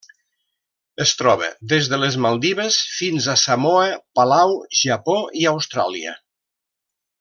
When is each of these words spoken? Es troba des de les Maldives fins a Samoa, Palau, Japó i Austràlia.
Es 1.03 1.11
troba 1.19 1.49
des 1.73 1.89
de 1.91 1.99
les 2.05 2.17
Maldives 2.27 2.79
fins 2.95 3.29
a 3.33 3.37
Samoa, 3.45 3.87
Palau, 4.21 4.59
Japó 4.83 5.23
i 5.45 5.51
Austràlia. 5.57 6.19